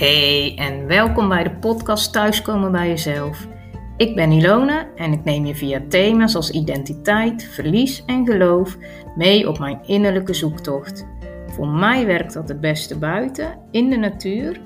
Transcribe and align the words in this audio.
Hey 0.00 0.54
en 0.56 0.86
welkom 0.86 1.28
bij 1.28 1.42
de 1.42 1.50
podcast 1.50 2.12
Thuiskomen 2.12 2.72
bij 2.72 2.88
Jezelf. 2.88 3.46
Ik 3.96 4.14
ben 4.14 4.32
Ilona 4.32 4.86
en 4.96 5.12
ik 5.12 5.24
neem 5.24 5.46
je 5.46 5.54
via 5.54 5.82
thema's 5.88 6.34
als 6.34 6.50
identiteit, 6.50 7.44
verlies 7.44 8.04
en 8.04 8.26
geloof 8.26 8.76
mee 9.16 9.48
op 9.48 9.58
mijn 9.58 9.78
innerlijke 9.86 10.34
zoektocht. 10.34 11.06
Voor 11.46 11.68
mij 11.68 12.06
werkt 12.06 12.32
dat 12.32 12.48
het 12.48 12.60
beste 12.60 12.98
buiten, 12.98 13.58
in 13.70 13.90
de 13.90 13.96
natuur. 13.96 14.60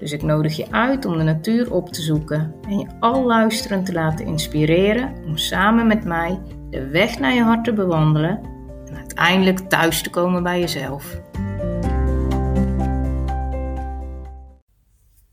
Dus 0.00 0.12
ik 0.12 0.22
nodig 0.22 0.56
je 0.56 0.66
uit 0.70 1.04
om 1.04 1.18
de 1.18 1.24
natuur 1.24 1.72
op 1.72 1.92
te 1.92 2.02
zoeken 2.02 2.54
en 2.68 2.78
je 2.78 2.86
al 3.00 3.24
luisterend 3.24 3.86
te 3.86 3.92
laten 3.92 4.26
inspireren 4.26 5.12
om 5.24 5.36
samen 5.36 5.86
met 5.86 6.04
mij 6.04 6.40
de 6.70 6.88
weg 6.88 7.18
naar 7.18 7.34
je 7.34 7.42
hart 7.42 7.64
te 7.64 7.72
bewandelen 7.72 8.40
en 8.88 8.96
uiteindelijk 8.96 9.58
thuis 9.58 10.02
te 10.02 10.10
komen 10.10 10.42
bij 10.42 10.60
jezelf. 10.60 11.20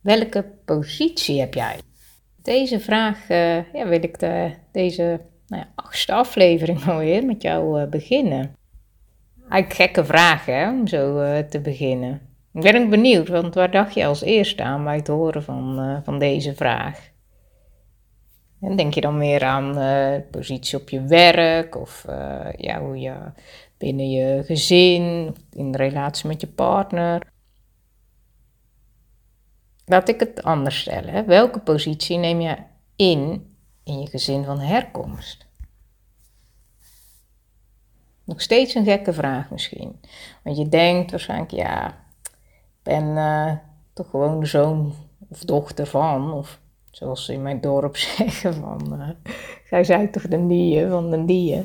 Welke 0.03 0.45
positie 0.65 1.39
heb 1.39 1.53
jij? 1.53 1.79
Deze 2.41 2.79
vraag 2.79 3.29
uh, 3.29 3.73
ja, 3.73 3.87
wil 3.87 4.03
ik 4.03 4.19
de, 4.19 4.51
deze 4.71 5.21
nou 5.47 5.61
ja, 5.61 5.69
achtste 5.75 6.13
aflevering 6.13 6.85
alweer 6.89 7.25
met 7.25 7.41
jou 7.41 7.81
uh, 7.81 7.87
beginnen. 7.87 8.55
Eigenlijk 9.49 9.73
gekke 9.73 10.05
vraag 10.05 10.45
hè, 10.45 10.69
om 10.69 10.87
zo 10.87 11.21
uh, 11.21 11.37
te 11.39 11.59
beginnen. 11.59 12.21
Ik 12.53 12.61
ben 12.61 12.89
benieuwd, 12.89 13.27
want 13.27 13.53
waar 13.53 13.71
dacht 13.71 13.93
je 13.93 14.05
als 14.05 14.21
eerste 14.21 14.63
aan 14.63 14.83
bij 14.83 14.95
het 14.95 15.07
horen 15.07 15.43
van, 15.43 16.01
van 16.03 16.19
deze 16.19 16.55
vraag? 16.55 17.11
En 18.61 18.75
denk 18.75 18.93
je 18.93 19.01
dan 19.01 19.17
meer 19.17 19.43
aan 19.43 19.77
positie 20.31 20.79
op 20.79 20.89
je 20.89 21.05
werk 21.05 21.75
of 21.75 22.05
ja, 22.57 22.81
hoe 22.81 22.99
je 22.99 23.15
binnen 23.77 24.09
je 24.09 24.43
gezin, 24.45 25.35
in 25.51 25.75
relatie 25.75 26.27
met 26.27 26.41
je 26.41 26.47
partner? 26.47 27.32
Laat 29.93 30.09
ik 30.09 30.19
het 30.19 30.43
anders 30.43 30.79
stellen. 30.79 31.25
Welke 31.27 31.59
positie 31.59 32.17
neem 32.17 32.41
je 32.41 32.57
in 32.95 33.55
in 33.83 33.99
je 33.99 34.07
gezin 34.07 34.43
van 34.43 34.59
herkomst? 34.59 35.45
Nog 38.23 38.41
steeds 38.41 38.75
een 38.75 38.83
gekke 38.83 39.13
vraag 39.13 39.49
misschien. 39.49 39.99
Want 40.43 40.57
je 40.57 40.69
denkt 40.69 41.11
waarschijnlijk, 41.11 41.51
ja, 41.51 41.87
ik 41.87 42.83
ben 42.83 43.03
uh, 43.03 43.51
toch 43.93 44.09
gewoon 44.09 44.39
de 44.39 44.45
zoon 44.45 44.93
of 45.29 45.39
dochter 45.39 45.87
van, 45.87 46.33
of 46.33 46.59
zoals 46.91 47.25
ze 47.25 47.33
in 47.33 47.41
mijn 47.41 47.61
dorp 47.61 47.97
zeggen, 48.17 48.53
van, 48.53 48.99
uh, 48.99 49.09
gij 49.63 49.83
zijt 49.83 50.13
toch 50.13 50.27
de 50.27 50.47
die 50.47 50.87
van 50.87 51.09
de 51.09 51.25
die. 51.25 51.63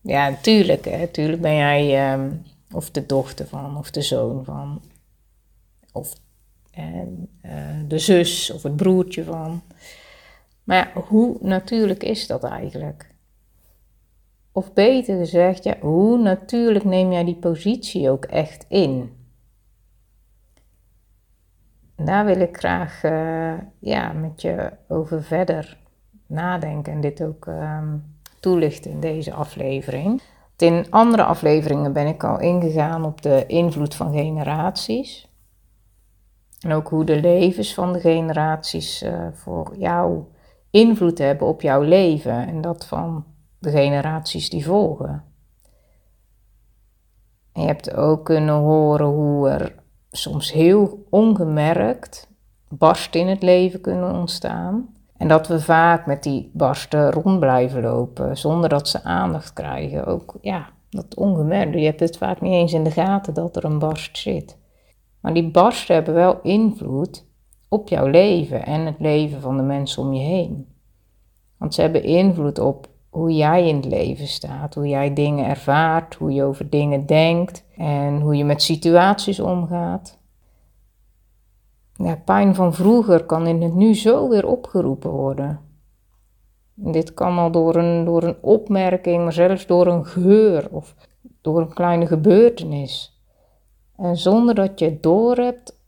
Ja, 0.00 0.28
natuurlijk, 0.28 0.84
hè, 0.84 0.98
natuurlijk 0.98 1.40
ben 1.40 1.56
jij 1.56 2.12
um, 2.12 2.42
of 2.72 2.90
de 2.90 3.06
dochter 3.06 3.46
van, 3.46 3.78
of 3.78 3.90
de 3.90 4.02
zoon 4.02 4.44
van, 4.44 4.82
of 5.92 6.14
en 6.72 7.28
uh, 7.46 7.52
de 7.88 7.98
zus 7.98 8.50
of 8.50 8.62
het 8.62 8.76
broertje 8.76 9.24
van. 9.24 9.62
Maar 10.64 10.76
ja, 10.76 11.00
hoe 11.00 11.36
natuurlijk 11.40 12.02
is 12.02 12.26
dat 12.26 12.44
eigenlijk? 12.44 13.14
Of 14.52 14.72
beter 14.72 15.16
gezegd, 15.16 15.64
ja, 15.64 15.76
hoe 15.80 16.18
natuurlijk 16.18 16.84
neem 16.84 17.12
jij 17.12 17.24
die 17.24 17.36
positie 17.36 18.10
ook 18.10 18.24
echt 18.24 18.64
in? 18.68 19.16
Daar 21.96 22.24
wil 22.24 22.40
ik 22.40 22.56
graag 22.56 23.02
uh, 23.02 23.54
ja, 23.78 24.12
met 24.12 24.42
je 24.42 24.72
over 24.88 25.22
verder 25.22 25.78
nadenken 26.26 26.92
en 26.92 27.00
dit 27.00 27.22
ook 27.22 27.46
um, 27.46 28.16
toelichten 28.40 28.90
in 28.90 29.00
deze 29.00 29.32
aflevering. 29.32 30.22
In 30.56 30.86
andere 30.90 31.24
afleveringen 31.24 31.92
ben 31.92 32.06
ik 32.06 32.24
al 32.24 32.40
ingegaan 32.40 33.04
op 33.04 33.22
de 33.22 33.44
invloed 33.46 33.94
van 33.94 34.12
generaties. 34.12 35.31
En 36.62 36.72
ook 36.72 36.88
hoe 36.88 37.04
de 37.04 37.20
levens 37.20 37.74
van 37.74 37.92
de 37.92 38.00
generaties 38.00 39.02
uh, 39.02 39.26
voor 39.32 39.74
jou 39.78 40.24
invloed 40.70 41.18
hebben 41.18 41.46
op 41.46 41.62
jouw 41.62 41.80
leven 41.80 42.46
en 42.46 42.60
dat 42.60 42.86
van 42.86 43.24
de 43.58 43.70
generaties 43.70 44.50
die 44.50 44.64
volgen. 44.64 45.24
En 47.52 47.60
je 47.60 47.66
hebt 47.66 47.94
ook 47.94 48.24
kunnen 48.24 48.54
horen 48.54 49.06
hoe 49.06 49.48
er 49.48 49.74
soms 50.10 50.52
heel 50.52 51.06
ongemerkt 51.10 52.30
barsten 52.78 53.20
in 53.20 53.26
het 53.26 53.42
leven 53.42 53.80
kunnen 53.80 54.14
ontstaan. 54.14 54.94
En 55.16 55.28
dat 55.28 55.48
we 55.48 55.60
vaak 55.60 56.06
met 56.06 56.22
die 56.22 56.50
barsten 56.52 57.10
rond 57.10 57.40
blijven 57.40 57.82
lopen 57.82 58.36
zonder 58.36 58.68
dat 58.68 58.88
ze 58.88 59.04
aandacht 59.04 59.52
krijgen. 59.52 60.06
Ook 60.06 60.34
ja, 60.40 60.68
dat 60.90 61.14
ongemerkt. 61.14 61.74
Je 61.74 61.84
hebt 61.84 62.00
het 62.00 62.16
vaak 62.16 62.40
niet 62.40 62.52
eens 62.52 62.72
in 62.72 62.84
de 62.84 62.90
gaten 62.90 63.34
dat 63.34 63.56
er 63.56 63.64
een 63.64 63.78
barst 63.78 64.18
zit. 64.18 64.56
Maar 65.22 65.34
die 65.34 65.50
barsten 65.50 65.94
hebben 65.94 66.14
wel 66.14 66.40
invloed 66.42 67.26
op 67.68 67.88
jouw 67.88 68.06
leven 68.06 68.66
en 68.66 68.86
het 68.86 68.98
leven 68.98 69.40
van 69.40 69.56
de 69.56 69.62
mensen 69.62 70.02
om 70.02 70.12
je 70.12 70.20
heen. 70.20 70.68
Want 71.56 71.74
ze 71.74 71.80
hebben 71.80 72.02
invloed 72.02 72.58
op 72.58 72.88
hoe 73.10 73.34
jij 73.34 73.68
in 73.68 73.76
het 73.76 73.84
leven 73.84 74.26
staat, 74.26 74.74
hoe 74.74 74.88
jij 74.88 75.12
dingen 75.12 75.46
ervaart, 75.46 76.14
hoe 76.14 76.32
je 76.32 76.44
over 76.44 76.70
dingen 76.70 77.06
denkt 77.06 77.64
en 77.76 78.20
hoe 78.20 78.36
je 78.36 78.44
met 78.44 78.62
situaties 78.62 79.40
omgaat. 79.40 80.20
Pijn 82.24 82.54
van 82.54 82.74
vroeger 82.74 83.24
kan 83.24 83.46
in 83.46 83.62
het 83.62 83.74
nu 83.74 83.94
zo 83.94 84.28
weer 84.28 84.46
opgeroepen 84.46 85.10
worden. 85.10 85.60
dit 86.74 87.14
kan 87.14 87.38
al 87.38 87.50
door 87.50 87.76
een, 87.76 88.04
door 88.04 88.22
een 88.22 88.36
opmerking, 88.40 89.22
maar 89.22 89.32
zelfs 89.32 89.66
door 89.66 89.86
een 89.86 90.06
geur 90.06 90.68
of 90.70 90.94
door 91.40 91.60
een 91.60 91.74
kleine 91.74 92.06
gebeurtenis. 92.06 93.11
En 93.96 94.16
zonder 94.16 94.54
dat 94.54 94.78
je 94.78 94.84
het 94.84 95.02
doorhebt, 95.02 95.80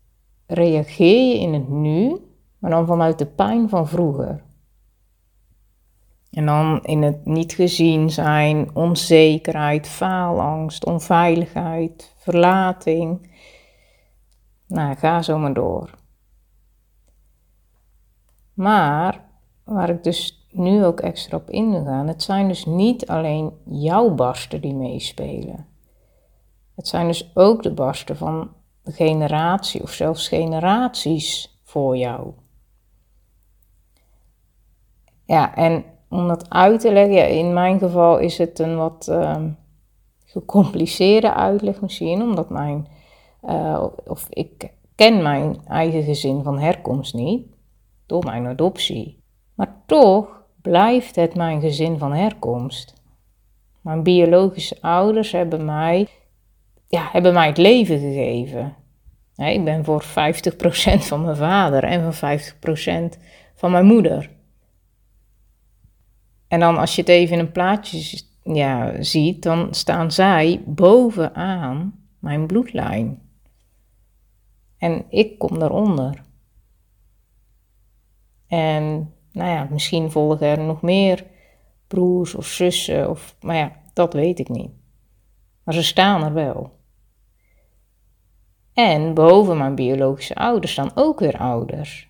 reageer 0.46 1.28
je 1.28 1.40
in 1.40 1.54
het 1.54 1.68
nu, 1.68 2.16
maar 2.58 2.70
dan 2.70 2.86
vanuit 2.86 3.18
de 3.18 3.26
pijn 3.26 3.68
van 3.68 3.88
vroeger. 3.88 4.42
En 6.30 6.46
dan 6.46 6.84
in 6.84 7.02
het 7.02 7.24
niet 7.24 7.52
gezien 7.52 8.10
zijn, 8.10 8.74
onzekerheid, 8.74 9.88
faalangst, 9.88 10.84
onveiligheid, 10.84 12.14
verlating. 12.16 13.30
Nou, 14.66 14.96
ga 14.96 15.22
zo 15.22 15.38
maar 15.38 15.54
door. 15.54 15.90
Maar 18.54 19.24
waar 19.64 19.88
ik 19.88 20.02
dus 20.02 20.46
nu 20.50 20.84
ook 20.84 21.00
extra 21.00 21.36
op 21.36 21.50
in 21.50 21.70
wil 21.70 21.84
gaan, 21.84 22.08
het 22.08 22.22
zijn 22.22 22.48
dus 22.48 22.66
niet 22.66 23.06
alleen 23.06 23.52
jouw 23.64 24.14
barsten 24.14 24.60
die 24.60 24.74
meespelen. 24.74 25.66
Het 26.74 26.88
zijn 26.88 27.06
dus 27.06 27.30
ook 27.34 27.62
de 27.62 27.72
barsten 27.72 28.16
van 28.16 28.52
de 28.82 28.92
generatie 28.92 29.82
of 29.82 29.90
zelfs 29.90 30.28
generaties 30.28 31.58
voor 31.62 31.96
jou. 31.96 32.32
Ja, 35.26 35.54
en 35.54 35.84
om 36.08 36.28
dat 36.28 36.50
uit 36.50 36.80
te 36.80 36.92
leggen, 36.92 37.30
in 37.30 37.52
mijn 37.52 37.78
geval 37.78 38.18
is 38.18 38.38
het 38.38 38.58
een 38.58 38.76
wat 38.76 39.06
uh, 39.10 39.44
gecompliceerde 40.24 41.34
uitleg 41.34 41.80
misschien, 41.80 42.22
omdat 42.22 42.50
mijn, 42.50 42.86
uh, 43.42 43.84
of 44.06 44.26
ik 44.30 44.72
ken 44.94 45.22
mijn 45.22 45.66
eigen 45.66 46.02
gezin 46.02 46.42
van 46.42 46.58
herkomst 46.58 47.14
niet, 47.14 47.46
door 48.06 48.24
mijn 48.24 48.46
adoptie. 48.46 49.22
Maar 49.54 49.82
toch 49.86 50.42
blijft 50.62 51.16
het 51.16 51.34
mijn 51.34 51.60
gezin 51.60 51.98
van 51.98 52.12
herkomst. 52.12 52.94
Mijn 53.80 54.02
biologische 54.02 54.76
ouders 54.80 55.32
hebben 55.32 55.64
mij 55.64 56.08
ja, 56.94 57.08
hebben 57.12 57.32
mij 57.32 57.46
het 57.46 57.58
leven 57.58 57.98
gegeven. 57.98 58.74
ik 59.36 59.64
ben 59.64 59.84
voor 59.84 60.04
50% 60.04 60.06
van 60.98 61.24
mijn 61.24 61.36
vader 61.36 61.84
en 61.84 62.12
voor 62.12 62.38
50% 63.14 63.18
van 63.54 63.70
mijn 63.70 63.86
moeder. 63.86 64.30
En 66.48 66.60
dan 66.60 66.76
als 66.76 66.94
je 66.94 67.00
het 67.00 67.10
even 67.10 67.34
in 67.34 67.44
een 67.44 67.52
plaatje 67.52 68.22
ja, 68.42 69.02
ziet, 69.02 69.42
dan 69.42 69.74
staan 69.74 70.12
zij 70.12 70.62
bovenaan 70.66 71.94
mijn 72.18 72.46
bloedlijn. 72.46 73.22
En 74.78 75.04
ik 75.08 75.38
kom 75.38 75.58
daaronder. 75.58 76.22
En 78.46 79.12
nou 79.32 79.50
ja, 79.50 79.68
misschien 79.70 80.10
volgen 80.10 80.46
er 80.46 80.60
nog 80.60 80.82
meer 80.82 81.24
broers 81.86 82.34
of 82.34 82.46
zussen, 82.46 83.10
of, 83.10 83.36
maar 83.40 83.56
ja, 83.56 83.72
dat 83.92 84.12
weet 84.12 84.38
ik 84.38 84.48
niet. 84.48 84.70
Maar 85.64 85.74
ze 85.74 85.82
staan 85.82 86.24
er 86.24 86.32
wel. 86.32 86.82
En 88.74 89.14
boven 89.14 89.56
mijn 89.56 89.74
biologische 89.74 90.34
ouders 90.34 90.72
staan 90.72 90.90
ook 90.94 91.20
weer 91.20 91.38
ouders. 91.38 92.08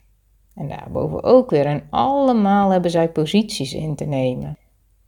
En 0.54 0.68
daarboven 0.68 1.22
ook 1.22 1.50
weer. 1.50 1.66
En 1.66 1.82
allemaal 1.90 2.70
hebben 2.70 2.90
zij 2.90 3.08
posities 3.08 3.74
in 3.74 3.94
te 3.94 4.04
nemen. 4.04 4.58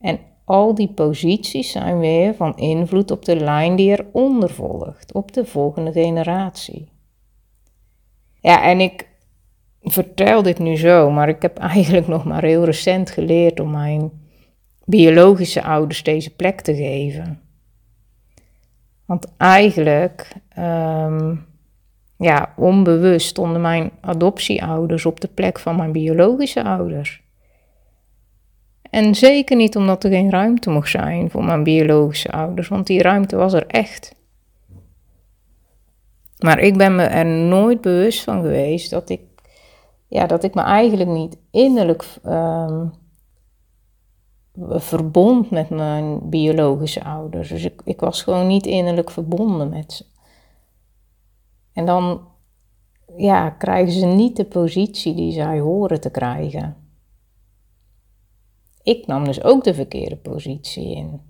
En 0.00 0.18
al 0.44 0.74
die 0.74 0.88
posities 0.88 1.70
zijn 1.70 1.98
weer 1.98 2.34
van 2.34 2.56
invloed 2.56 3.10
op 3.10 3.24
de 3.24 3.36
lijn 3.36 3.76
die 3.76 3.90
eronder 3.90 4.50
volgt, 4.50 5.12
op 5.12 5.32
de 5.32 5.44
volgende 5.44 5.92
generatie. 5.92 6.88
Ja, 8.40 8.62
en 8.62 8.80
ik 8.80 9.08
vertel 9.82 10.42
dit 10.42 10.58
nu 10.58 10.76
zo, 10.76 11.10
maar 11.10 11.28
ik 11.28 11.42
heb 11.42 11.58
eigenlijk 11.74 12.06
nog 12.06 12.24
maar 12.24 12.44
heel 12.44 12.64
recent 12.64 13.10
geleerd 13.10 13.60
om 13.60 13.70
mijn 13.70 14.10
biologische 14.84 15.62
ouders 15.62 16.02
deze 16.02 16.34
plek 16.34 16.60
te 16.60 16.74
geven. 16.74 17.40
Want 19.06 19.26
eigenlijk 19.36 20.32
um, 20.58 21.46
ja, 22.16 22.52
onbewust 22.56 23.26
stonden 23.26 23.60
mijn 23.60 23.90
adoptieouders 24.00 25.06
op 25.06 25.20
de 25.20 25.28
plek 25.28 25.58
van 25.58 25.76
mijn 25.76 25.92
biologische 25.92 26.64
ouders. 26.64 27.24
En 28.90 29.14
zeker 29.14 29.56
niet 29.56 29.76
omdat 29.76 30.04
er 30.04 30.10
geen 30.10 30.30
ruimte 30.30 30.70
mocht 30.70 30.90
zijn 30.90 31.30
voor 31.30 31.44
mijn 31.44 31.62
biologische 31.62 32.30
ouders, 32.30 32.68
want 32.68 32.86
die 32.86 33.02
ruimte 33.02 33.36
was 33.36 33.52
er 33.52 33.66
echt. 33.66 34.14
Maar 36.38 36.58
ik 36.58 36.76
ben 36.76 36.94
me 36.94 37.02
er 37.02 37.26
nooit 37.26 37.80
bewust 37.80 38.24
van 38.24 38.40
geweest 38.42 38.90
dat 38.90 39.08
ik, 39.08 39.20
ja, 40.08 40.26
dat 40.26 40.44
ik 40.44 40.54
me 40.54 40.62
eigenlijk 40.62 41.10
niet 41.10 41.38
innerlijk 41.50 42.04
um, 42.24 42.92
verbond 44.68 45.50
met 45.50 45.70
mijn 45.70 46.28
biologische 46.28 47.04
ouders. 47.04 47.48
Dus 47.48 47.64
ik, 47.64 47.80
ik 47.84 48.00
was 48.00 48.22
gewoon 48.22 48.46
niet 48.46 48.66
innerlijk 48.66 49.10
verbonden 49.10 49.68
met 49.68 49.92
ze. 49.92 50.04
En 51.72 51.86
dan 51.86 52.20
ja, 53.16 53.50
krijgen 53.50 53.92
ze 53.92 54.06
niet 54.06 54.36
de 54.36 54.44
positie 54.44 55.14
die 55.14 55.32
zij 55.32 55.58
horen 55.60 56.00
te 56.00 56.10
krijgen. 56.10 56.76
Ik 58.82 59.06
nam 59.06 59.24
dus 59.24 59.42
ook 59.42 59.64
de 59.64 59.74
verkeerde 59.74 60.16
positie 60.16 60.96
in. 60.96 61.20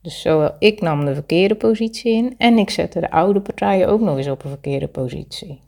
Dus 0.00 0.20
zowel 0.20 0.56
ik 0.58 0.80
nam 0.80 1.04
de 1.04 1.14
verkeerde 1.14 1.54
positie 1.54 2.12
in 2.12 2.34
en 2.38 2.58
ik 2.58 2.70
zette 2.70 3.00
de 3.00 3.10
oude 3.10 3.40
partijen 3.40 3.88
ook 3.88 4.00
nog 4.00 4.16
eens 4.16 4.28
op 4.28 4.44
een 4.44 4.50
verkeerde 4.50 4.88
positie. 4.88 5.60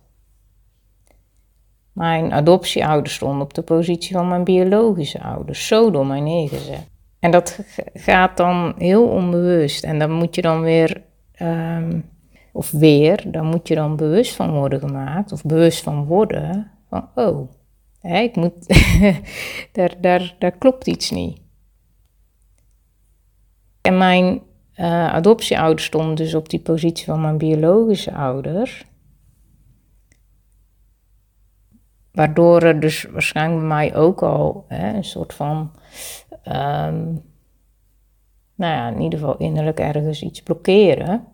Mijn 1.99 2.33
adoptieouders 2.33 3.15
stonden 3.15 3.41
op 3.41 3.55
de 3.55 3.62
positie 3.62 4.17
van 4.17 4.29
mijn 4.29 4.45
biologische 4.45 5.23
ouders, 5.23 5.67
zo 5.67 5.91
door 5.91 6.06
mij 6.06 6.21
neergezet. 6.21 6.89
En 7.19 7.31
dat 7.31 7.61
gaat 7.95 8.37
dan 8.37 8.75
heel 8.77 9.09
onbewust 9.09 9.85
en 9.85 9.99
dan 9.99 10.11
moet 10.11 10.35
je 10.35 10.43
dan 10.43 10.61
weer, 10.61 11.03
um, 11.43 12.11
of 12.53 12.71
weer, 12.71 13.25
dan 13.27 13.47
moet 13.47 13.69
je 13.69 13.75
dan 13.75 13.97
bewust 13.97 14.35
van 14.35 14.50
worden 14.50 14.81
gemaakt, 14.81 15.33
of 15.33 15.43
bewust 15.43 15.83
van 15.83 16.05
worden, 16.05 16.71
van 16.89 17.09
oh, 17.15 17.50
hè, 18.00 18.19
ik 18.19 18.37
moet, 18.37 18.83
daar, 19.73 19.95
daar, 20.00 20.35
daar 20.39 20.59
klopt 20.59 20.87
iets 20.87 21.11
niet. 21.11 21.41
En 23.81 23.99
mijn 23.99 24.41
uh, 24.77 25.12
adoptieouders 25.12 25.85
stonden 25.85 26.17
dus 26.17 26.35
op 26.35 26.49
die 26.49 26.61
positie 26.61 27.05
van 27.05 27.21
mijn 27.21 27.39
biologische 27.39 28.12
ouders. 28.12 28.88
Waardoor 32.19 32.62
er 32.62 32.81
dus 32.81 33.06
waarschijnlijk 33.11 33.59
bij 33.59 33.69
mij 33.69 33.94
ook 33.94 34.23
al 34.23 34.65
hè, 34.69 34.94
een 34.94 35.05
soort 35.05 35.35
van, 35.35 35.70
um, 36.44 37.23
nou 38.55 38.73
ja, 38.75 38.88
in 38.88 39.00
ieder 39.00 39.19
geval 39.19 39.37
innerlijk 39.37 39.81
ergens 39.81 40.23
iets 40.23 40.43
blokkeren. 40.43 41.25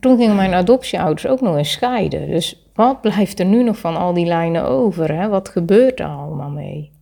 Toen 0.00 0.16
gingen 0.16 0.36
mijn 0.36 0.54
adoptieouders 0.54 1.26
ook 1.26 1.40
nog 1.40 1.56
eens 1.56 1.70
scheiden. 1.70 2.28
Dus 2.28 2.70
wat 2.74 3.00
blijft 3.00 3.40
er 3.40 3.46
nu 3.46 3.62
nog 3.62 3.78
van 3.78 3.96
al 3.96 4.12
die 4.12 4.26
lijnen 4.26 4.64
over? 4.64 5.12
Hè? 5.12 5.28
Wat 5.28 5.48
gebeurt 5.48 6.00
er 6.00 6.06
allemaal 6.06 6.50
mee? 6.50 6.92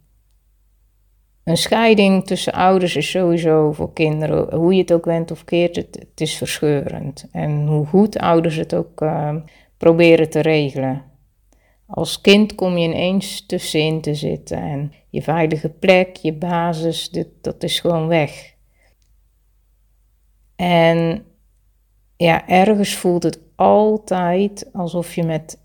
Een 1.45 1.57
scheiding 1.57 2.27
tussen 2.27 2.53
ouders 2.53 2.97
is 2.97 3.11
sowieso 3.11 3.73
voor 3.73 3.93
kinderen, 3.93 4.55
hoe 4.55 4.75
je 4.75 4.81
het 4.81 4.93
ook 4.93 5.05
went 5.05 5.31
of 5.31 5.45
keert, 5.45 5.77
het, 5.77 5.97
het 5.99 6.21
is 6.21 6.37
verscheurend. 6.37 7.29
En 7.33 7.67
hoe 7.67 7.87
goed 7.87 8.19
ouders 8.19 8.57
het 8.57 8.75
ook 8.75 9.01
uh, 9.01 9.35
proberen 9.77 10.31
te 10.31 10.41
regelen. 10.41 11.13
Als 11.87 12.21
kind 12.21 12.55
kom 12.55 12.77
je 12.77 12.89
ineens 12.89 13.47
tussenin 13.47 14.01
te 14.01 14.15
zitten 14.15 14.59
en 14.59 14.93
je 15.11 15.23
veilige 15.23 15.69
plek, 15.69 16.17
je 16.17 16.33
basis, 16.33 17.11
dit, 17.11 17.29
dat 17.41 17.63
is 17.63 17.81
gewoon 17.81 18.07
weg. 18.07 18.55
En 20.57 21.25
ja, 22.17 22.49
ergens 22.49 22.95
voelt 22.95 23.23
het 23.23 23.39
altijd 23.57 24.71
alsof 24.73 25.15
je 25.15 25.23
met 25.23 25.63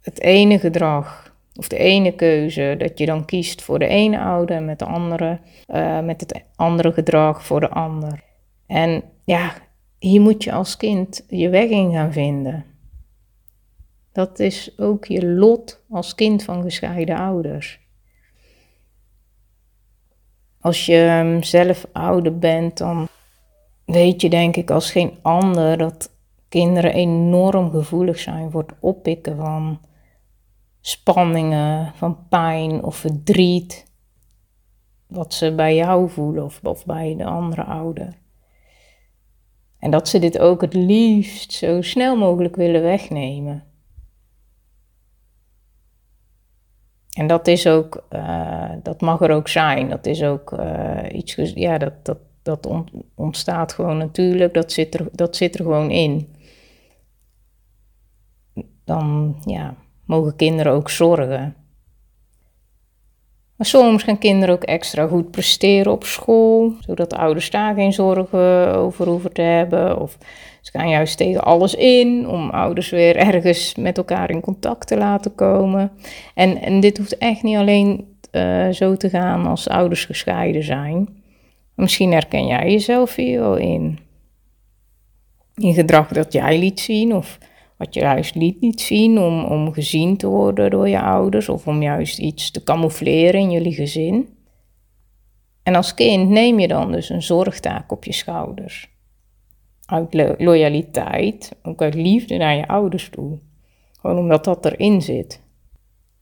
het 0.00 0.20
ene 0.20 0.58
gedrag 0.58 1.34
of 1.54 1.68
de 1.68 1.78
ene 1.78 2.12
keuze, 2.12 2.74
dat 2.78 2.98
je 2.98 3.06
dan 3.06 3.24
kiest 3.24 3.62
voor 3.62 3.78
de 3.78 3.86
ene 3.86 4.20
ouder 4.20 4.56
en 4.56 4.64
met 4.64 4.78
de 4.78 4.84
andere, 4.84 5.40
uh, 5.68 6.00
met 6.00 6.20
het 6.20 6.44
andere 6.56 6.92
gedrag 6.92 7.44
voor 7.44 7.60
de 7.60 7.68
ander. 7.68 8.22
En 8.66 9.02
ja, 9.24 9.52
hier 9.98 10.20
moet 10.20 10.44
je 10.44 10.52
als 10.52 10.76
kind 10.76 11.24
je 11.28 11.48
weg 11.48 11.68
in 11.68 11.92
gaan 11.92 12.12
vinden. 12.12 12.64
Dat 14.16 14.38
is 14.38 14.78
ook 14.78 15.04
je 15.04 15.26
lot 15.26 15.84
als 15.90 16.14
kind 16.14 16.42
van 16.42 16.62
gescheiden 16.62 17.16
ouders. 17.16 17.80
Als 20.60 20.86
je 20.86 20.96
ehm, 20.96 21.42
zelf 21.42 21.86
ouder 21.92 22.38
bent, 22.38 22.78
dan 22.78 23.08
weet 23.84 24.20
je 24.20 24.30
denk 24.30 24.56
ik 24.56 24.70
als 24.70 24.90
geen 24.90 25.18
ander 25.22 25.78
dat 25.78 26.10
kinderen 26.48 26.92
enorm 26.92 27.70
gevoelig 27.70 28.18
zijn 28.18 28.50
voor 28.50 28.62
het 28.62 28.74
oppikken 28.80 29.36
van 29.36 29.80
spanningen, 30.80 31.92
van 31.94 32.28
pijn 32.28 32.84
of 32.84 32.96
verdriet. 32.96 33.92
Wat 35.06 35.34
ze 35.34 35.54
bij 35.54 35.74
jou 35.74 36.10
voelen 36.10 36.44
of, 36.44 36.60
of 36.62 36.86
bij 36.86 37.14
de 37.16 37.24
andere 37.24 37.64
ouder. 37.64 38.18
En 39.78 39.90
dat 39.90 40.08
ze 40.08 40.18
dit 40.18 40.38
ook 40.38 40.60
het 40.60 40.74
liefst 40.74 41.52
zo 41.52 41.82
snel 41.82 42.16
mogelijk 42.16 42.56
willen 42.56 42.82
wegnemen. 42.82 43.75
En 47.16 47.26
dat 47.26 47.46
is 47.46 47.66
ook, 47.66 48.04
uh, 48.10 48.70
dat 48.82 49.00
mag 49.00 49.20
er 49.20 49.30
ook 49.30 49.48
zijn. 49.48 49.88
Dat 49.88 50.06
is 50.06 50.22
ook 50.22 50.52
uh, 50.52 50.98
iets, 51.12 51.34
ja, 51.54 51.78
dat, 51.78 51.92
dat, 52.02 52.18
dat 52.42 52.68
ontstaat 53.14 53.72
gewoon 53.72 53.96
natuurlijk. 53.96 54.54
Dat 54.54 54.72
zit, 54.72 54.94
er, 54.94 55.08
dat 55.12 55.36
zit 55.36 55.54
er 55.54 55.64
gewoon 55.64 55.90
in. 55.90 56.34
Dan, 58.84 59.36
ja, 59.44 59.74
mogen 60.04 60.36
kinderen 60.36 60.72
ook 60.72 60.90
zorgen. 60.90 61.54
Maar 63.56 63.66
soms 63.66 64.02
gaan 64.02 64.18
kinderen 64.18 64.54
ook 64.54 64.64
extra 64.64 65.06
goed 65.06 65.30
presteren 65.30 65.92
op 65.92 66.04
school, 66.04 66.72
zodat 66.80 67.14
ouders 67.14 67.50
daar 67.50 67.74
geen 67.74 67.92
zorgen 67.92 68.74
over 68.74 69.06
hoeven 69.06 69.32
te 69.32 69.42
hebben. 69.42 70.00
Of 70.00 70.18
ze 70.60 70.70
gaan 70.70 70.88
juist 70.88 71.16
tegen 71.16 71.44
alles 71.44 71.74
in 71.74 72.28
om 72.28 72.50
ouders 72.50 72.90
weer 72.90 73.16
ergens 73.16 73.74
met 73.74 73.96
elkaar 73.98 74.30
in 74.30 74.40
contact 74.40 74.86
te 74.86 74.96
laten 74.96 75.34
komen. 75.34 75.90
En, 76.34 76.60
en 76.60 76.80
dit 76.80 76.98
hoeft 76.98 77.18
echt 77.18 77.42
niet 77.42 77.56
alleen 77.56 78.16
uh, 78.32 78.68
zo 78.68 78.96
te 78.96 79.08
gaan 79.08 79.46
als 79.46 79.68
ouders 79.68 80.04
gescheiden 80.04 80.62
zijn. 80.62 81.08
Misschien 81.74 82.12
herken 82.12 82.46
jij 82.46 82.70
jezelf 82.70 83.14
hier 83.14 83.40
wel 83.40 83.56
in. 83.56 83.98
In 85.54 85.74
gedrag 85.74 86.08
dat 86.08 86.32
jij 86.32 86.58
liet 86.58 86.80
zien 86.80 87.14
of 87.14 87.38
wat 87.76 87.94
je 87.94 88.00
juist 88.00 88.34
liet 88.34 88.60
niet 88.60 88.80
zien 88.80 89.18
om, 89.18 89.44
om 89.44 89.72
gezien 89.72 90.16
te 90.16 90.26
worden 90.26 90.70
door 90.70 90.88
je 90.88 91.00
ouders 91.00 91.48
of 91.48 91.66
om 91.66 91.82
juist 91.82 92.18
iets 92.18 92.50
te 92.50 92.62
camoufleren 92.62 93.40
in 93.40 93.50
jullie 93.50 93.74
gezin. 93.74 94.28
En 95.62 95.74
als 95.74 95.94
kind 95.94 96.28
neem 96.28 96.58
je 96.58 96.68
dan 96.68 96.92
dus 96.92 97.08
een 97.08 97.22
zorgtaak 97.22 97.92
op 97.92 98.04
je 98.04 98.12
schouders. 98.12 98.94
Uit 99.86 100.14
loyaliteit, 100.38 101.56
ook 101.62 101.82
uit 101.82 101.94
liefde 101.94 102.36
naar 102.36 102.56
je 102.56 102.68
ouders 102.68 103.08
toe. 103.08 103.38
Gewoon 104.00 104.18
omdat 104.18 104.44
dat 104.44 104.64
erin 104.64 105.02
zit. 105.02 105.42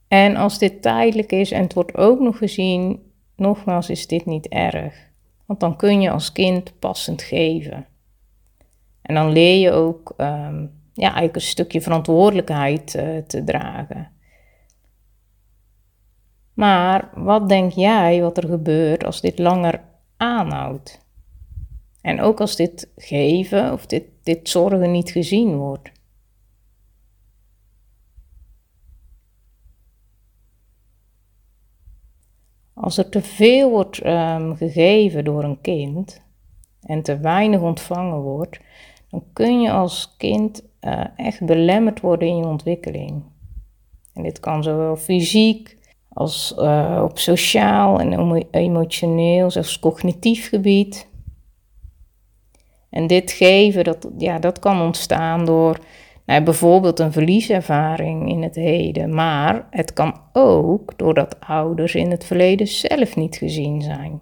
En 0.08 0.36
als 0.36 0.58
dit 0.58 0.82
tijdelijk 0.82 1.32
is 1.32 1.50
en 1.50 1.62
het 1.62 1.74
wordt 1.74 1.96
ook 1.96 2.20
nog 2.20 2.38
gezien, 2.38 3.02
nogmaals 3.36 3.90
is 3.90 4.06
dit 4.06 4.26
niet 4.26 4.48
erg. 4.48 5.12
Want 5.46 5.60
dan 5.60 5.76
kun 5.76 6.00
je 6.00 6.10
als 6.10 6.32
kind 6.32 6.78
passend 6.78 7.22
geven. 7.22 7.86
En 9.02 9.14
dan 9.14 9.32
leer 9.32 9.60
je 9.60 9.70
ook 9.70 10.14
um, 10.16 10.70
ja, 10.94 11.06
eigenlijk 11.06 11.34
een 11.34 11.40
stukje 11.40 11.80
verantwoordelijkheid 11.80 12.94
uh, 12.94 13.18
te 13.18 13.44
dragen. 13.44 14.10
Maar 16.54 17.10
wat 17.14 17.48
denk 17.48 17.72
jij 17.72 18.22
wat 18.22 18.36
er 18.36 18.48
gebeurt 18.48 19.04
als 19.04 19.20
dit 19.20 19.38
langer 19.38 19.84
aanhoudt? 20.16 21.02
En 22.00 22.20
ook 22.20 22.40
als 22.40 22.56
dit 22.56 22.90
geven 22.96 23.72
of 23.72 23.86
dit, 23.86 24.04
dit 24.22 24.48
zorgen 24.48 24.90
niet 24.90 25.10
gezien 25.10 25.56
wordt. 25.56 25.92
Als 32.74 32.98
er 32.98 33.08
te 33.08 33.22
veel 33.22 33.70
wordt 33.70 34.06
um, 34.06 34.56
gegeven 34.56 35.24
door 35.24 35.44
een 35.44 35.60
kind 35.60 36.22
en 36.80 37.02
te 37.02 37.18
weinig 37.18 37.60
ontvangen 37.60 38.20
wordt, 38.20 38.60
dan 39.10 39.24
kun 39.32 39.60
je 39.60 39.70
als 39.70 40.14
kind 40.16 40.62
uh, 40.84 41.04
echt 41.16 41.46
belemmerd 41.46 42.00
worden 42.00 42.28
in 42.28 42.36
je 42.36 42.46
ontwikkeling. 42.46 43.22
En 44.14 44.22
dit 44.22 44.40
kan 44.40 44.62
zowel 44.62 44.96
fysiek 44.96 45.76
als 46.08 46.54
uh, 46.58 47.00
op 47.04 47.18
sociaal 47.18 48.00
en 48.00 48.46
emotioneel, 48.50 49.50
zelfs 49.50 49.78
cognitief 49.78 50.48
gebied. 50.48 51.08
En 52.90 53.06
dit 53.06 53.32
geven, 53.32 53.84
dat, 53.84 54.08
ja, 54.18 54.38
dat 54.38 54.58
kan 54.58 54.80
ontstaan 54.80 55.44
door 55.44 55.78
nou, 56.26 56.42
bijvoorbeeld 56.42 56.98
een 56.98 57.12
verlieservaring 57.12 58.28
in 58.28 58.42
het 58.42 58.54
heden. 58.54 59.14
Maar 59.14 59.66
het 59.70 59.92
kan 59.92 60.20
ook 60.32 60.98
doordat 60.98 61.40
ouders 61.40 61.94
in 61.94 62.10
het 62.10 62.24
verleden 62.24 62.66
zelf 62.66 63.16
niet 63.16 63.36
gezien 63.36 63.82
zijn. 63.82 64.20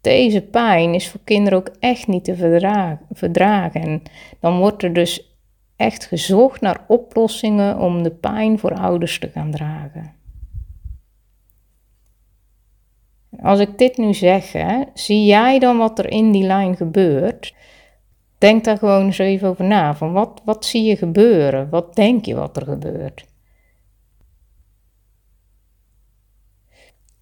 Deze 0.00 0.40
pijn 0.40 0.94
is 0.94 1.08
voor 1.08 1.20
kinderen 1.24 1.58
ook 1.58 1.70
echt 1.78 2.06
niet 2.06 2.24
te 2.24 2.36
verdragen. 3.12 3.80
En 3.80 4.02
dan 4.40 4.58
wordt 4.58 4.82
er 4.82 4.92
dus 4.92 5.36
echt 5.76 6.04
gezocht 6.04 6.60
naar 6.60 6.84
oplossingen 6.86 7.78
om 7.78 8.02
de 8.02 8.10
pijn 8.10 8.58
voor 8.58 8.74
ouders 8.74 9.18
te 9.18 9.30
gaan 9.30 9.50
dragen. 9.50 10.14
Als 13.42 13.58
ik 13.58 13.78
dit 13.78 13.96
nu 13.96 14.14
zeg, 14.14 14.52
zie 14.94 15.24
jij 15.24 15.58
dan 15.58 15.78
wat 15.78 15.98
er 15.98 16.10
in 16.10 16.30
die 16.30 16.44
lijn 16.44 16.76
gebeurt? 16.76 17.54
Denk 18.38 18.64
daar 18.64 18.78
gewoon 18.78 19.04
eens 19.04 19.18
even 19.18 19.48
over 19.48 19.64
na. 19.64 19.94
Van 19.94 20.12
wat, 20.12 20.42
wat 20.44 20.64
zie 20.64 20.82
je 20.82 20.96
gebeuren? 20.96 21.68
Wat 21.70 21.94
denk 21.94 22.24
je 22.24 22.34
wat 22.34 22.56
er 22.56 22.64
gebeurt? 22.64 23.26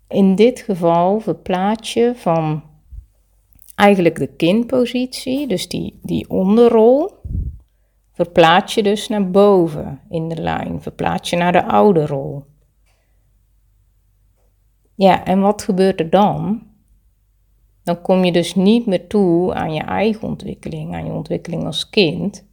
In 0.08 0.34
dit 0.34 0.60
geval 0.60 1.20
verplaats 1.20 1.92
je 1.92 2.12
van 2.14 2.62
eigenlijk 3.78 4.18
de 4.18 4.26
kindpositie, 4.26 5.46
dus 5.46 5.68
die, 5.68 5.98
die 6.02 6.30
onderrol, 6.30 7.10
verplaats 8.12 8.74
je 8.74 8.82
dus 8.82 9.08
naar 9.08 9.30
boven 9.30 10.00
in 10.08 10.28
de 10.28 10.40
lijn, 10.40 10.82
verplaats 10.82 11.30
je 11.30 11.36
naar 11.36 11.52
de 11.52 11.64
ouderrol. 11.64 12.44
Ja, 14.94 15.24
en 15.24 15.40
wat 15.40 15.62
gebeurt 15.62 16.00
er 16.00 16.10
dan? 16.10 16.62
Dan 17.82 18.02
kom 18.02 18.24
je 18.24 18.32
dus 18.32 18.54
niet 18.54 18.86
meer 18.86 19.06
toe 19.06 19.54
aan 19.54 19.74
je 19.74 19.82
eigen 19.82 20.28
ontwikkeling, 20.28 20.94
aan 20.94 21.04
je 21.04 21.12
ontwikkeling 21.12 21.64
als 21.64 21.90
kind. 21.90 22.46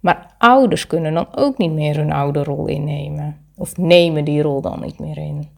Maar 0.00 0.34
ouders 0.38 0.86
kunnen 0.86 1.14
dan 1.14 1.36
ook 1.36 1.58
niet 1.58 1.72
meer 1.72 1.96
hun 1.96 2.12
ouderrol 2.12 2.66
innemen. 2.66 3.46
Of 3.56 3.76
nemen 3.76 4.24
die 4.24 4.42
rol 4.42 4.60
dan 4.60 4.80
niet 4.80 4.98
meer 4.98 5.18
in. 5.18 5.57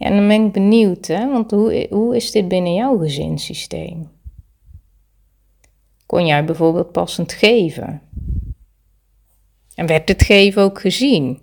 Ja, 0.00 0.06
en 0.06 0.16
dan 0.16 0.28
ben 0.28 0.44
ik 0.46 0.52
benieuwd, 0.52 1.06
hè? 1.06 1.30
want 1.30 1.50
hoe, 1.50 1.86
hoe 1.90 2.16
is 2.16 2.30
dit 2.30 2.48
binnen 2.48 2.74
jouw 2.74 2.98
gezinssysteem? 2.98 4.10
Kon 6.06 6.26
jij 6.26 6.44
bijvoorbeeld 6.44 6.92
passend 6.92 7.32
geven? 7.32 8.02
En 9.74 9.86
werd 9.86 10.08
het 10.08 10.22
geven 10.22 10.62
ook 10.62 10.80
gezien? 10.80 11.40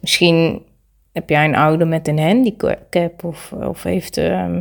Misschien 0.00 0.62
heb 1.12 1.28
jij 1.28 1.44
een 1.44 1.54
ouder 1.54 1.86
met 1.86 2.08
een 2.08 2.18
handicap 2.18 3.24
of, 3.24 3.52
of 3.52 3.82
heeft, 3.82 4.16
uh, 4.16 4.58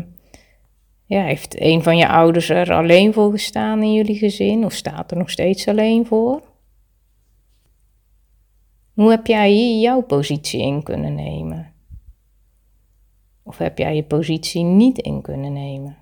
ja, 1.06 1.24
heeft 1.24 1.62
een 1.62 1.84
van 1.84 1.98
je 1.98 2.08
ouders 2.08 2.50
er 2.50 2.74
alleen 2.74 3.14
voor 3.14 3.32
gestaan 3.32 3.84
in 3.84 3.94
jullie 3.94 4.18
gezin 4.18 4.66
of 4.66 4.74
staat 4.74 5.12
er 5.12 5.18
nog 5.18 5.30
steeds 5.30 5.68
alleen 5.68 6.06
voor? 6.06 6.42
Hoe 8.94 9.10
heb 9.10 9.28
jij 9.28 9.52
hier 9.52 9.82
jouw 9.82 10.02
positie 10.02 10.62
in 10.62 10.84
kunnen 10.84 11.16
nemen? 11.16 11.75
Of 13.48 13.58
heb 13.58 13.78
jij 13.78 13.96
je 13.96 14.04
positie 14.04 14.64
niet 14.64 14.98
in 14.98 15.22
kunnen 15.22 15.54
nemen? 15.54 15.98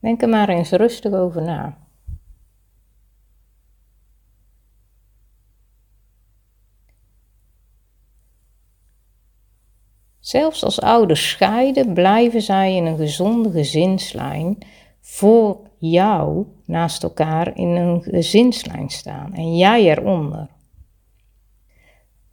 Denk 0.00 0.22
er 0.22 0.28
maar 0.28 0.48
eens 0.48 0.70
rustig 0.70 1.12
over 1.12 1.42
na. 1.42 1.78
Zelfs 10.18 10.64
als 10.64 10.80
ouders 10.80 11.28
scheiden, 11.28 11.94
blijven 11.94 12.42
zij 12.42 12.76
in 12.76 12.86
een 12.86 12.96
gezonde 12.96 13.50
gezinslijn 13.50 14.58
voor 15.00 15.60
jou 15.78 16.46
naast 16.64 17.02
elkaar 17.02 17.56
in 17.56 17.68
een 17.68 18.02
gezinslijn 18.02 18.88
staan 18.88 19.34
en 19.34 19.56
jij 19.56 19.82
eronder. 19.82 20.48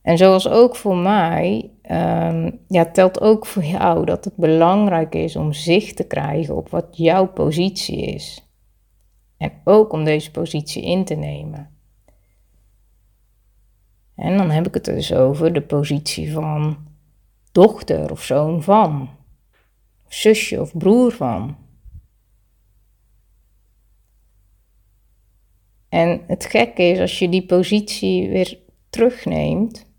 En 0.06 0.18
zoals 0.18 0.50
ook 0.50 0.76
voor 0.76 0.98
mij, 0.98 1.72
um, 1.92 2.60
ja, 2.68 2.86
telt 2.92 3.22
ook 3.22 3.46
voor 3.46 3.64
jou 3.64 4.06
dat 4.06 4.26
het 4.26 4.36
belangrijk 4.36 5.16
is 5.16 5.36
om 5.36 5.54
zicht 5.54 5.96
te 5.96 6.08
krijgen 6.08 6.56
op 6.56 6.70
wat 6.70 6.88
jouw 6.92 7.28
positie 7.28 8.02
is. 8.02 8.50
En 9.38 9.52
ook 9.64 9.94
om 9.94 10.04
deze 10.04 10.32
positie 10.32 10.84
in 10.84 11.06
te 11.06 11.14
nemen. 11.16 11.70
En 14.16 14.38
dan 14.38 14.50
heb 14.50 14.68
ik 14.68 14.74
het 14.74 14.86
dus 14.86 15.14
over 15.14 15.54
de 15.54 15.62
positie 15.62 16.34
van 16.34 16.78
dochter 17.52 18.12
of 18.12 18.24
zoon 18.24 18.64
van, 18.64 19.10
zusje 20.08 20.62
of 20.62 20.78
broer 20.78 21.12
van. 21.12 21.58
En 25.90 26.22
het 26.28 26.46
gekke 26.46 26.84
is 26.84 27.00
als 27.00 27.20
je 27.20 27.30
die 27.30 27.46
positie 27.46 28.30
weer 28.30 28.60
terugneemt, 28.90 29.94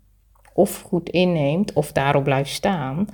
of 0.57 0.81
goed 0.81 1.09
inneemt, 1.09 1.73
of 1.73 1.91
daarop 1.91 2.23
blijft 2.23 2.49
staan, 2.49 3.07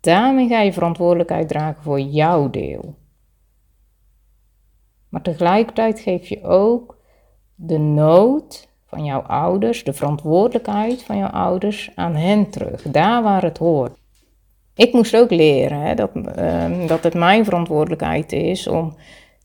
daarmee 0.00 0.48
ga 0.48 0.60
je 0.60 0.72
verantwoordelijkheid 0.72 1.48
dragen 1.48 1.82
voor 1.82 2.00
jouw 2.00 2.50
deel. 2.50 2.94
Maar 5.08 5.22
tegelijkertijd 5.22 6.00
geef 6.00 6.28
je 6.28 6.42
ook 6.42 6.98
de 7.54 7.78
nood 7.78 8.68
van 8.86 9.04
jouw 9.04 9.20
ouders, 9.20 9.84
de 9.84 9.92
verantwoordelijkheid 9.92 11.02
van 11.02 11.16
jouw 11.16 11.28
ouders 11.28 11.90
aan 11.94 12.14
hen 12.14 12.50
terug, 12.50 12.82
daar 12.82 13.22
waar 13.22 13.42
het 13.42 13.58
hoort. 13.58 13.98
Ik 14.74 14.92
moest 14.92 15.16
ook 15.16 15.30
leren 15.30 15.80
hè, 15.80 15.94
dat, 15.94 16.10
ehm, 16.14 16.86
dat 16.86 17.02
het 17.02 17.14
mijn 17.14 17.44
verantwoordelijkheid 17.44 18.32
is 18.32 18.66
om 18.66 18.96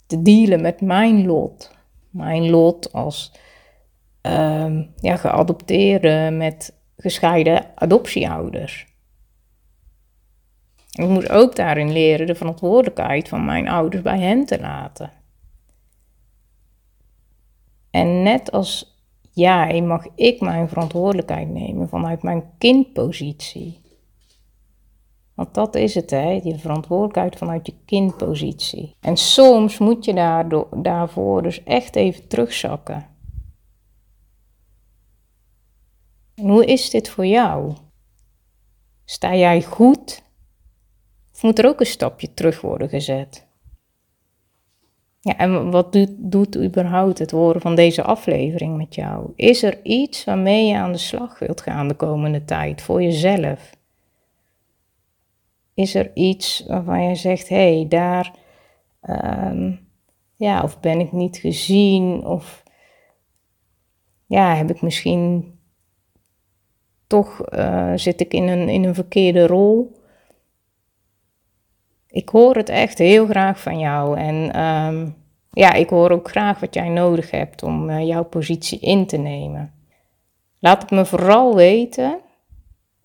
te 0.07 0.21
dealen 0.21 0.61
met 0.61 0.81
mijn 0.81 1.25
lot. 1.25 1.71
Mijn 2.09 2.49
lot 2.49 2.93
als 2.93 3.31
uh, 4.27 4.79
ja, 4.95 5.15
geadopteerde 5.15 6.29
met 6.31 6.78
gescheiden 7.01 7.65
adoptieouders. 7.75 8.87
Ik 10.91 11.07
moet 11.07 11.29
ook 11.29 11.55
daarin 11.55 11.91
leren 11.91 12.27
de 12.27 12.35
verantwoordelijkheid 12.35 13.29
van 13.29 13.45
mijn 13.45 13.67
ouders 13.67 14.01
bij 14.03 14.19
hen 14.19 14.45
te 14.45 14.59
laten. 14.59 15.11
En 17.91 18.23
net 18.23 18.51
als 18.51 18.97
jij 19.31 19.81
mag 19.81 20.05
ik 20.15 20.41
mijn 20.41 20.69
verantwoordelijkheid 20.69 21.49
nemen 21.49 21.89
vanuit 21.89 22.23
mijn 22.23 22.43
kindpositie. 22.57 23.81
Want 25.33 25.53
dat 25.53 25.75
is 25.75 25.95
het, 25.95 26.09
hè? 26.09 26.39
je 26.43 26.57
verantwoordelijkheid 26.57 27.35
vanuit 27.35 27.65
je 27.65 27.73
kindpositie. 27.85 28.95
En 28.99 29.17
soms 29.17 29.77
moet 29.77 30.05
je 30.05 30.47
daarvoor 30.75 31.41
dus 31.41 31.63
echt 31.63 31.95
even 31.95 32.27
terugzakken. 32.27 33.07
Hoe 36.41 36.65
is 36.65 36.89
dit 36.89 37.09
voor 37.09 37.25
jou? 37.25 37.73
Sta 39.05 39.35
jij 39.35 39.63
goed? 39.63 40.23
Of 41.33 41.43
moet 41.43 41.59
er 41.59 41.67
ook 41.67 41.79
een 41.79 41.85
stapje 41.85 42.33
terug 42.33 42.61
worden 42.61 42.89
gezet? 42.89 43.47
Ja, 45.19 45.37
en 45.37 45.71
wat 45.71 45.93
doet, 45.93 46.09
doet 46.17 46.57
überhaupt 46.57 47.19
het 47.19 47.31
horen 47.31 47.61
van 47.61 47.75
deze 47.75 48.03
aflevering 48.03 48.77
met 48.77 48.95
jou? 48.95 49.31
Is 49.35 49.63
er 49.63 49.83
iets 49.83 50.23
waarmee 50.23 50.67
je 50.67 50.75
aan 50.75 50.91
de 50.91 50.97
slag 50.97 51.39
wilt 51.39 51.61
gaan 51.61 51.87
de 51.87 51.95
komende 51.95 52.45
tijd 52.45 52.81
voor 52.81 53.01
jezelf? 53.01 53.77
Is 55.73 55.95
er 55.95 56.11
iets 56.13 56.63
waarvan 56.67 57.03
je 57.03 57.15
zegt, 57.15 57.49
hé, 57.49 57.75
hey, 57.75 57.87
daar, 57.87 58.33
ehm, 59.01 59.75
ja, 60.35 60.63
of 60.63 60.79
ben 60.79 60.99
ik 60.99 61.11
niet 61.11 61.37
gezien, 61.37 62.25
of 62.25 62.63
ja, 64.25 64.55
heb 64.55 64.69
ik 64.69 64.81
misschien 64.81 65.58
toch, 67.09 67.53
uh, 67.53 67.91
zit 67.95 68.21
ik 68.21 68.33
in 68.33 68.47
een, 68.47 68.69
in 68.69 68.83
een 68.83 68.95
verkeerde 68.95 69.47
rol? 69.47 69.97
ik 72.09 72.29
hoor 72.29 72.55
het 72.55 72.69
echt 72.69 72.97
heel 72.97 73.25
graag 73.25 73.59
van 73.59 73.79
jou. 73.79 74.17
En 74.17 74.53
ehm, 74.53 75.07
ja, 75.51 75.73
ik 75.73 75.89
hoor 75.89 76.11
ook 76.11 76.29
graag 76.29 76.59
wat 76.59 76.73
jij 76.73 76.89
nodig 76.89 77.31
hebt 77.31 77.63
om 77.63 77.89
uh, 77.89 78.07
jouw 78.07 78.23
positie 78.23 78.79
in 78.79 79.05
te 79.05 79.17
nemen. 79.17 79.73
Laat 80.59 80.81
het 80.81 80.91
me 80.91 81.05
vooral 81.05 81.55
weten. 81.55 82.19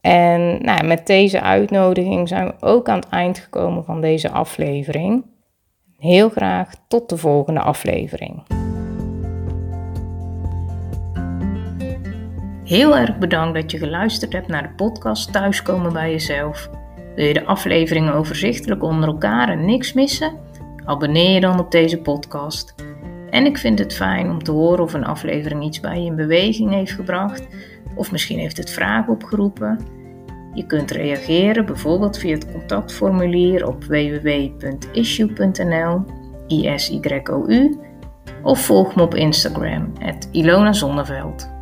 En 0.01 0.65
nou, 0.65 0.87
met 0.87 1.07
deze 1.07 1.41
uitnodiging 1.41 2.29
zijn 2.29 2.47
we 2.47 2.55
ook 2.61 2.89
aan 2.89 2.99
het 2.99 3.09
eind 3.09 3.39
gekomen 3.39 3.85
van 3.85 4.01
deze 4.01 4.31
aflevering. 4.31 5.25
Heel 5.99 6.29
graag 6.29 6.75
tot 6.89 7.09
de 7.09 7.17
volgende 7.17 7.61
aflevering. 7.61 8.64
Heel 12.65 12.97
erg 12.97 13.19
bedankt 13.19 13.55
dat 13.55 13.71
je 13.71 13.79
geluisterd 13.79 14.33
hebt 14.33 14.49
naar 14.49 14.63
de 14.63 14.75
podcast 14.77 15.33
Thuiskomen 15.33 15.93
bij 15.93 16.11
jezelf. 16.11 16.71
Wil 17.15 17.27
je 17.27 17.33
de 17.33 17.45
afleveringen 17.45 18.15
overzichtelijk 18.15 18.83
onder 18.83 19.09
elkaar 19.09 19.49
en 19.49 19.65
niks 19.65 19.93
missen? 19.93 20.33
Abonneer 20.85 21.35
je 21.35 21.41
dan 21.41 21.61
op 21.61 21.71
deze 21.71 22.01
podcast. 22.01 22.75
En 23.31 23.47
ik 23.47 23.59
vind 23.59 23.79
het 23.79 23.95
fijn 23.95 24.31
om 24.31 24.43
te 24.43 24.51
horen 24.51 24.85
of 24.85 24.95
een 24.95 25.05
aflevering 25.05 25.65
iets 25.65 25.81
bij 25.81 26.01
je 26.01 26.07
in 26.07 26.17
beweging 26.17 26.71
heeft 26.71 26.93
gebracht, 26.93 27.47
of 27.95 28.13
misschien 28.13 28.39
heeft 28.39 28.57
het 28.57 28.71
vragen 28.71 29.13
opgeroepen. 29.13 29.79
Je 30.55 30.67
kunt 30.67 30.91
reageren 30.91 31.67
bijvoorbeeld 31.67 32.19
via 32.19 32.35
het 32.35 32.53
contactformulier 32.53 33.67
op 33.67 33.85
www.issue.nl, 33.85 35.25
ISYOU, 36.47 37.79
of 38.43 38.61
volg 38.65 38.95
me 38.95 39.03
op 39.03 39.15
Instagram, 39.15 39.93
Ilona 40.31 40.73
Zonneveld. 40.73 41.54